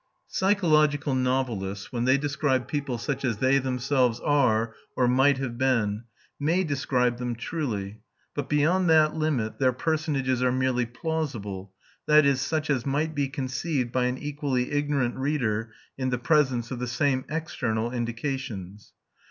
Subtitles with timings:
[0.25, 6.05] Psychological novelists, when they describe people such as they themselves are or might have been,
[6.39, 8.01] may describe them truly;
[8.33, 11.71] but beyond that limit their personages are merely plausible,
[12.07, 16.71] that is, such as might be conceived by an equally ignorant reader in the presence
[16.71, 18.93] of the same external indications.